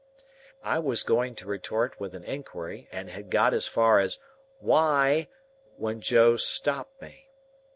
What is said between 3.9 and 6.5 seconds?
as "Why—" when Joe